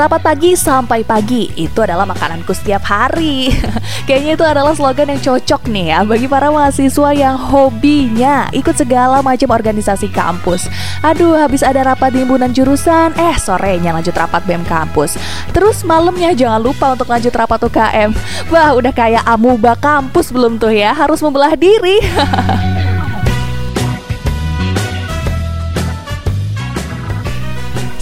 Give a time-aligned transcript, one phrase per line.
[0.00, 3.52] Rapat pagi sampai pagi itu adalah makananku setiap hari.
[4.08, 9.20] Kayaknya itu adalah slogan yang cocok nih ya bagi para mahasiswa yang hobinya ikut segala
[9.20, 10.72] macam organisasi kampus.
[11.04, 15.20] Aduh, habis ada rapat di himpunan jurusan, eh sorenya lanjut rapat BEM kampus.
[15.52, 18.16] Terus malamnya jangan lupa untuk lanjut rapat UKM.
[18.48, 22.00] Wah, udah kayak amuba kampus belum tuh ya, harus membelah diri.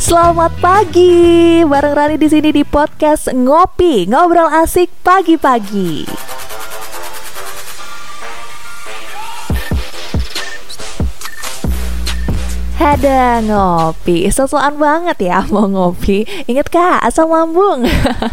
[0.08, 6.08] Selamat pagi, bareng Rani di sini di podcast Ngopi, ngobrol asik pagi-pagi.
[12.88, 16.24] Ada ngopi, sesuatu banget ya mau ngopi.
[16.48, 17.84] Ingat kak, asam lambung.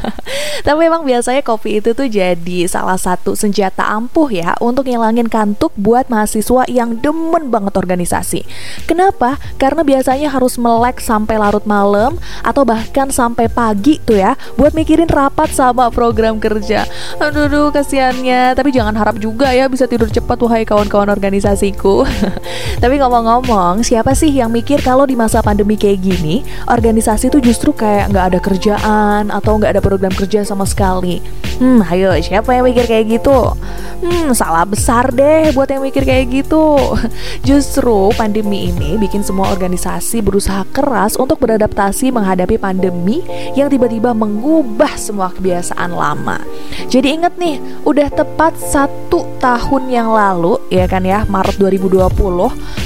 [0.65, 5.75] Tapi memang biasanya kopi itu tuh jadi salah satu senjata ampuh ya Untuk ngilangin kantuk
[5.77, 8.47] buat mahasiswa yang demen banget organisasi.
[8.89, 9.37] Kenapa?
[9.61, 15.11] Karena biasanya harus melek sampai larut malam Atau bahkan sampai pagi tuh ya Buat mikirin
[15.11, 16.87] rapat sama program kerja.
[17.21, 18.57] Aduh, aduh kasihannya.
[18.57, 22.05] Tapi jangan harap juga ya bisa tidur cepat Wahai kawan-kawan organisasiku.
[22.83, 27.71] Tapi ngomong-ngomong, siapa sih yang mikir kalau di masa pandemi kayak gini organisasi tuh justru
[27.71, 31.19] kayak nggak ada kerjaan atau nggak ada program kerja sama sekali.
[31.55, 33.55] Hmm ayo siapa yang mikir kayak gitu?
[34.03, 36.75] Hmm salah besar deh buat yang mikir kayak gitu.
[37.47, 43.23] Justru pandemi ini bikin semua organisasi berusaha keras untuk beradaptasi menghadapi pandemi
[43.55, 46.43] yang tiba-tiba mengubah semua kebiasaan lama
[46.89, 52.15] jadi inget nih udah tepat satu tahun yang lalu ya kan ya Maret 2020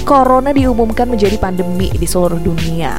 [0.09, 2.97] Corona diumumkan menjadi pandemi di seluruh dunia.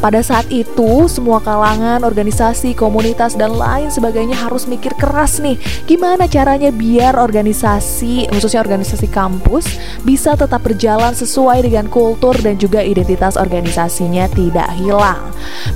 [0.00, 6.24] Pada saat itu, semua kalangan, organisasi, komunitas, dan lain sebagainya harus mikir keras nih, gimana
[6.24, 13.36] caranya biar organisasi, khususnya organisasi kampus, bisa tetap berjalan sesuai dengan kultur dan juga identitas
[13.36, 15.20] organisasinya tidak hilang.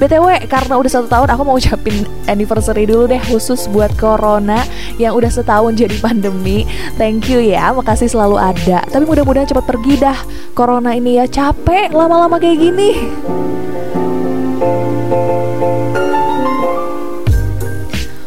[0.01, 4.54] BTW, karena udah satu tahun, aku mau ucapin anniversary dulu deh, khusus buat Corona
[5.01, 6.69] yang udah setahun jadi pandemi.
[7.01, 8.85] Thank you ya, makasih selalu ada.
[8.87, 10.19] Tapi mudah-mudahan cepat pergi dah.
[10.53, 12.91] Corona ini ya capek lama-lama kayak gini.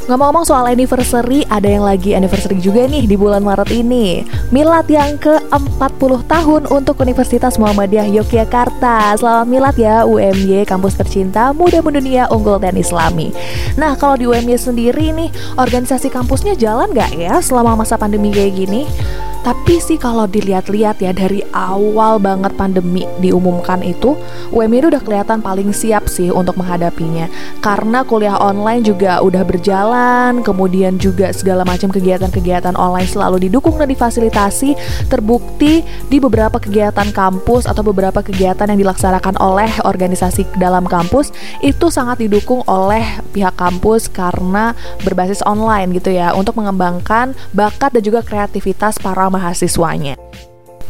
[0.07, 4.23] Ngomong-ngomong soal anniversary, ada yang lagi anniversary juga nih di bulan Maret ini.
[4.55, 9.19] Milad yang ke-40 tahun untuk Universitas Muhammadiyah Yogyakarta.
[9.19, 13.35] Selamat milad ya UMY, kampus tercinta, muda mendunia, unggul dan islami.
[13.75, 15.27] Nah, kalau di UMY sendiri nih,
[15.59, 18.87] organisasi kampusnya jalan nggak ya selama masa pandemi kayak gini?
[19.47, 24.19] Tapi sih kalau dilihat-lihat ya dari awal banget pandemi diumumkan itu,
[24.51, 27.31] UMY udah kelihatan paling siap sih untuk menghadapinya.
[27.63, 33.87] Karena kuliah online juga udah berjalan, kemudian juga segala macam kegiatan-kegiatan online selalu didukung dan
[33.87, 34.75] difasilitasi.
[35.07, 35.79] Terbukti
[36.11, 41.31] di beberapa kegiatan kampus atau beberapa kegiatan yang dilaksanakan oleh organisasi dalam kampus
[41.63, 44.75] itu sangat didukung oleh pihak kampus karena
[45.07, 50.17] berbasis online gitu ya untuk mengembangkan bakat dan juga kreativitas para mahasiswanya.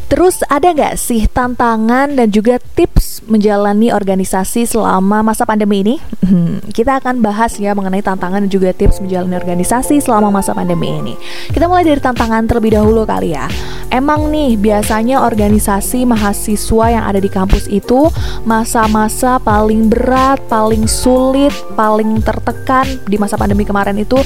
[0.07, 5.95] Terus ada nggak sih tantangan dan juga tips menjalani organisasi selama masa pandemi ini?
[6.23, 10.95] Hmm, kita akan bahas ya mengenai tantangan dan juga tips menjalani organisasi selama masa pandemi
[10.95, 11.13] ini.
[11.51, 13.51] Kita mulai dari tantangan terlebih dahulu kali ya.
[13.91, 18.07] Emang nih biasanya organisasi mahasiswa yang ada di kampus itu
[18.47, 24.19] masa-masa paling berat, paling sulit, paling tertekan di masa pandemi kemarin itu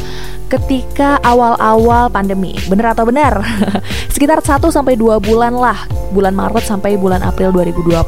[0.51, 2.59] ketika awal-awal pandemi.
[2.67, 3.39] Bener atau benar?
[4.13, 8.03] Sekitar 1 sampai 2 bulan lah bulan Maret sampai bulan April 2020.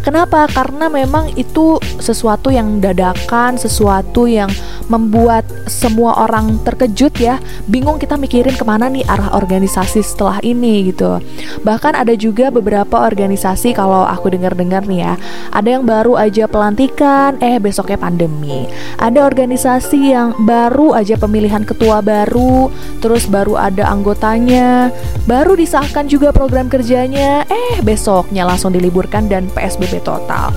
[0.00, 0.48] Kenapa?
[0.48, 4.48] Karena memang itu sesuatu yang dadakan, sesuatu yang
[4.88, 7.36] membuat semua orang terkejut ya,
[7.68, 11.20] bingung kita mikirin ke mana nih arah organisasi setelah ini gitu.
[11.62, 15.14] Bahkan ada juga beberapa organisasi kalau aku dengar-dengar nih ya,
[15.52, 18.70] ada yang baru aja pelantikan, eh besoknya pandemi.
[18.96, 22.70] Ada organisasi yang baru aja pemilihan ketua baru,
[23.02, 24.94] terus baru ada anggotanya,
[25.26, 27.42] baru disahkan juga program kerjanya.
[27.50, 30.54] Eh besoknya langsung diliburkan dan PSBB total.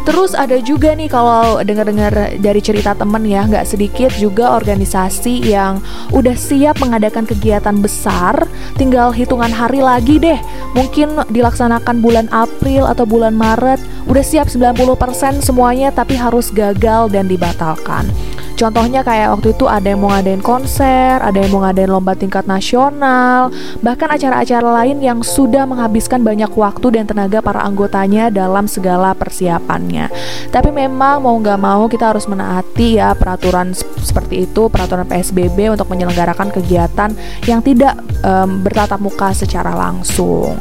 [0.00, 5.78] Terus ada juga nih kalau dengar-dengar dari cerita temen ya nggak sedikit juga organisasi yang
[6.10, 8.48] udah siap mengadakan kegiatan besar
[8.80, 10.40] tinggal hitungan hari lagi deh.
[10.72, 13.78] Mungkin dilaksanakan bulan April atau bulan Maret
[14.08, 18.08] udah siap 90% semuanya tapi harus gagal dan dibatalkan
[18.60, 22.44] Contohnya kayak waktu itu ada yang mau ngadain konser, ada yang mau ngadain lomba tingkat
[22.44, 23.48] nasional,
[23.80, 30.12] bahkan acara-acara lain yang sudah menghabiskan banyak waktu dan tenaga para anggotanya dalam segala persiapannya.
[30.52, 33.72] Tapi memang mau nggak mau kita harus menaati ya peraturan
[34.04, 37.16] seperti itu, peraturan PSBB untuk menyelenggarakan kegiatan
[37.48, 40.60] yang tidak um, bertatap muka secara langsung.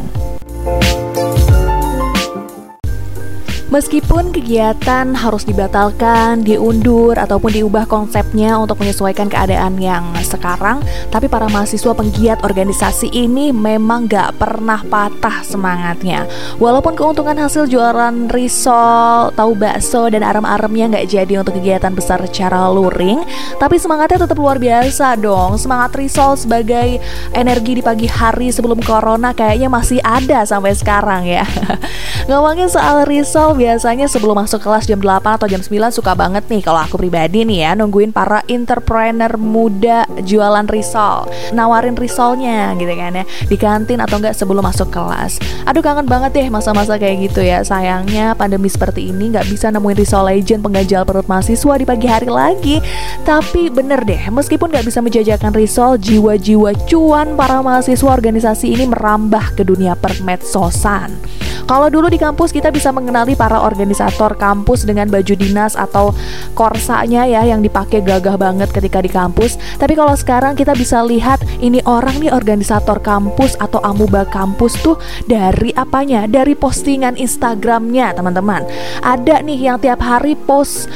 [3.70, 10.82] Meskipun kegiatan harus dibatalkan, diundur, ataupun diubah konsepnya untuk menyesuaikan keadaan yang sekarang,
[11.14, 16.26] tapi para mahasiswa penggiat organisasi ini memang gak pernah patah semangatnya.
[16.58, 22.74] Walaupun keuntungan hasil jualan risol, tahu bakso, dan arem-aremnya gak jadi untuk kegiatan besar secara
[22.74, 23.22] luring,
[23.62, 25.62] tapi semangatnya tetap luar biasa dong.
[25.62, 26.98] Semangat risol sebagai
[27.38, 31.46] energi di pagi hari sebelum corona kayaknya masih ada sampai sekarang ya.
[32.30, 36.62] Ngomongin soal risol biasanya sebelum masuk kelas jam 8 atau jam 9 suka banget nih
[36.62, 41.26] kalau aku pribadi nih ya nungguin para entrepreneur muda jualan risol.
[41.58, 45.42] Nawarin risolnya gitu kan ya di kantin atau enggak sebelum masuk kelas.
[45.66, 47.66] Aduh kangen banget deh masa-masa kayak gitu ya.
[47.66, 52.30] Sayangnya pandemi seperti ini nggak bisa nemuin risol legend penggajal perut mahasiswa di pagi hari
[52.30, 52.78] lagi.
[53.26, 59.58] Tapi bener deh, meskipun nggak bisa menjajakan risol, jiwa-jiwa cuan para mahasiswa organisasi ini merambah
[59.58, 61.49] ke dunia permedsosan.
[61.70, 66.18] Kalau dulu di kampus kita bisa mengenali para organisator kampus dengan baju dinas atau
[66.58, 69.62] korsanya ya yang dipakai gagah banget ketika di kampus.
[69.78, 74.98] Tapi kalau sekarang kita bisa lihat ini orang nih organisator kampus atau amuba kampus tuh
[75.30, 76.26] dari apanya?
[76.26, 78.66] Dari postingan Instagramnya teman-teman.
[79.06, 80.90] Ada nih yang tiap hari post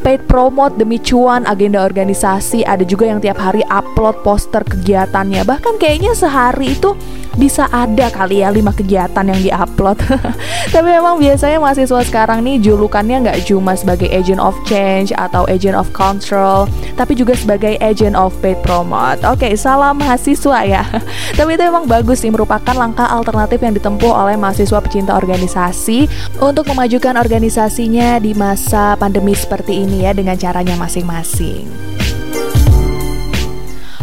[0.00, 5.42] paid promote demi cuan agenda organisasi ada juga yang tiap hari upload poster kegiatannya.
[5.42, 6.94] Bahkan kayaknya sehari itu
[7.38, 10.02] bisa ada kali ya lima kegiatan yang diupload.
[10.74, 15.78] Tapi memang biasanya mahasiswa sekarang nih julukannya nggak cuma sebagai agent of change atau agent
[15.78, 16.66] of control
[16.98, 19.22] tapi juga sebagai agent of paid promote.
[19.22, 20.82] Oke salam mahasiswa ya.
[21.38, 26.10] Tapi itu memang bagus sih merupakan langkah alternatif yang ditempuh oleh mahasiswa pecinta organisasi
[26.42, 31.97] untuk memajukan organisasinya di masa pandemi seperti ini ya dengan caranya masing-masing.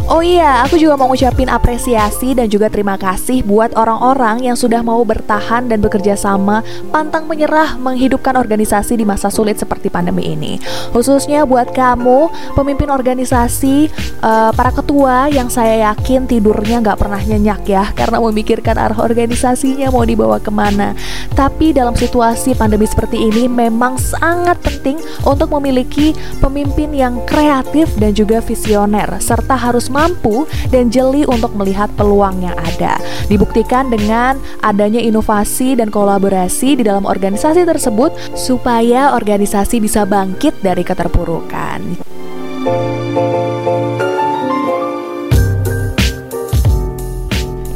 [0.06, 4.78] Oh iya, aku juga mau ngucapin apresiasi dan juga terima kasih buat orang-orang yang sudah
[4.78, 6.62] mau bertahan dan bekerja sama,
[6.94, 10.62] pantang menyerah menghidupkan organisasi di masa sulit seperti pandemi ini.
[10.94, 13.90] Khususnya buat kamu, pemimpin organisasi,
[14.22, 19.90] uh, para ketua yang saya yakin tidurnya nggak pernah nyenyak ya, karena memikirkan arah organisasinya
[19.90, 20.94] mau dibawa ke mana.
[21.34, 28.14] Tapi dalam situasi pandemi seperti ini memang sangat penting untuk memiliki pemimpin yang kreatif dan
[28.14, 33.00] juga visioner, serta harus mampu dan jeli untuk melihat peluang yang ada.
[33.32, 40.84] Dibuktikan dengan adanya inovasi dan kolaborasi di dalam organisasi tersebut supaya organisasi bisa bangkit dari
[40.84, 41.80] keterpurukan.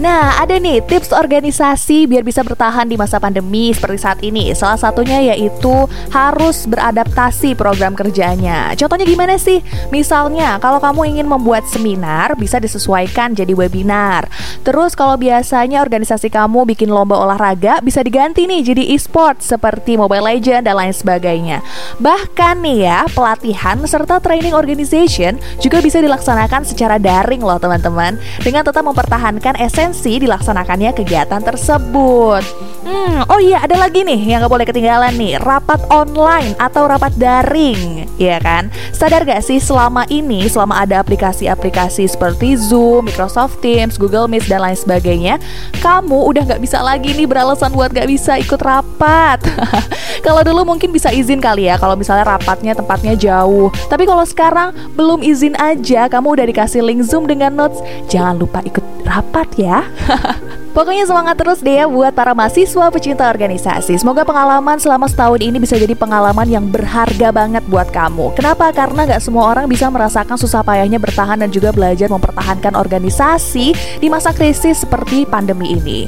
[0.00, 4.48] Nah, ada nih tips organisasi biar bisa bertahan di masa pandemi seperti saat ini.
[4.56, 8.72] Salah satunya yaitu harus beradaptasi program kerjanya.
[8.80, 9.60] Contohnya gimana sih?
[9.92, 14.24] Misalnya, kalau kamu ingin membuat seminar, bisa disesuaikan jadi webinar.
[14.64, 20.24] Terus kalau biasanya organisasi kamu bikin lomba olahraga, bisa diganti nih jadi e-sport seperti Mobile
[20.24, 21.60] Legend dan lain sebagainya.
[22.00, 28.16] Bahkan nih ya, pelatihan serta training organization juga bisa dilaksanakan secara daring loh teman-teman.
[28.40, 32.46] Dengan tetap mempertahankan esensi esensi dilaksanakannya kegiatan tersebut.
[32.86, 35.34] Hmm, oh iya ada lagi nih yang gak boleh ketinggalan nih.
[35.42, 38.70] Rapat online atau rapat daring Ya kan?
[38.94, 44.64] Sadar gak sih selama ini Selama ada aplikasi-aplikasi seperti Zoom, Microsoft Teams, Google Meet dan
[44.64, 45.36] lain sebagainya
[45.84, 49.44] Kamu udah gak bisa lagi nih beralasan buat gak bisa ikut rapat.
[50.24, 53.68] Kalau dulu mungkin bisa izin kali ya Kalau misalnya rapatnya tempatnya jauh.
[53.90, 57.82] Tapi kalau sekarang belum izin aja Kamu udah dikasih link Zoom dengan notes.
[58.08, 60.36] Jangan lupa ikut rapat ya 哈哈
[60.70, 63.98] Pokoknya semangat terus deh ya buat para mahasiswa pecinta organisasi.
[63.98, 68.38] Semoga pengalaman selama setahun ini bisa jadi pengalaman yang berharga banget buat kamu.
[68.38, 68.70] Kenapa?
[68.70, 74.06] Karena gak semua orang bisa merasakan susah payahnya bertahan dan juga belajar mempertahankan organisasi di
[74.06, 76.06] masa krisis seperti pandemi ini.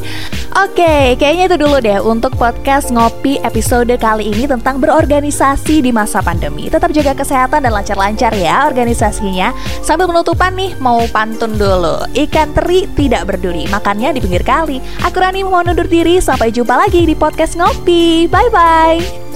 [0.53, 6.21] Oke, kayaknya itu dulu deh untuk podcast Ngopi episode kali ini tentang berorganisasi di masa
[6.21, 6.69] pandemi.
[6.69, 9.57] Tetap jaga kesehatan dan lancar-lancar ya organisasinya.
[9.81, 12.05] Sambil penutupan nih, mau pantun dulu.
[12.13, 14.85] Ikan teri tidak berduri, makannya di pinggir kali.
[15.01, 18.29] Aku Rani mau undur diri, sampai jumpa lagi di podcast Ngopi.
[18.29, 19.33] Bye-bye.